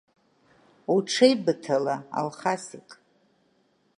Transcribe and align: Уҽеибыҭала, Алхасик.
Уҽеибыҭала, 0.93 1.95
Алхасик. 2.19 2.89